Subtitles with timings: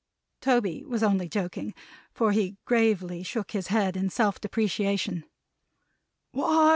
[0.41, 1.75] Tony was only joking,
[2.11, 5.25] for he gravely shook his head in self depreciation.
[6.31, 6.69] "Why!